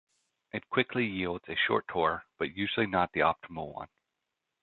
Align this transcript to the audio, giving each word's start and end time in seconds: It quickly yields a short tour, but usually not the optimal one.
It 0.51 0.67
quickly 0.71 1.05
yields 1.05 1.45
a 1.47 1.55
short 1.55 1.85
tour, 1.87 2.25
but 2.39 2.57
usually 2.57 2.87
not 2.87 3.11
the 3.13 3.19
optimal 3.19 3.71
one. 3.71 3.87